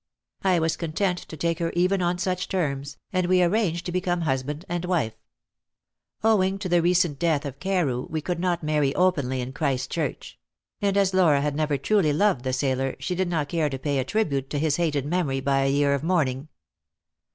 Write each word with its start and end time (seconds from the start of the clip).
I 0.41 0.57
was 0.57 0.77
content 0.77 1.19
to 1.19 1.37
take 1.37 1.59
her 1.59 1.69
even 1.75 2.01
on 2.01 2.17
such 2.17 2.47
terms, 2.49 2.97
and 3.13 3.27
we 3.27 3.43
arranged 3.43 3.85
to 3.85 3.91
become 3.91 4.21
husband 4.21 4.65
and 4.67 4.83
wife. 4.83 5.13
Owing 6.23 6.57
to 6.57 6.67
the 6.67 6.81
recent 6.81 7.19
death 7.19 7.45
of 7.45 7.59
Carew, 7.59 8.07
we 8.09 8.19
could 8.19 8.39
not 8.39 8.63
marry 8.63 8.95
openly 8.95 9.41
in 9.41 9.53
Christchurch; 9.53 10.39
and 10.81 10.97
as 10.97 11.13
Laura 11.13 11.41
had 11.41 11.55
never 11.55 11.77
truly 11.77 12.13
loved 12.13 12.43
the 12.43 12.51
sailor, 12.51 12.95
she 12.97 13.13
did 13.13 13.29
not 13.29 13.49
care 13.49 13.69
to 13.69 13.77
pay 13.77 13.99
a 13.99 14.03
tribute 14.03 14.49
to 14.49 14.57
his 14.57 14.77
hated 14.77 15.05
memory 15.05 15.39
by 15.39 15.63
a 15.65 15.71
year 15.71 15.93
of 15.93 16.01
mourning. 16.01 16.47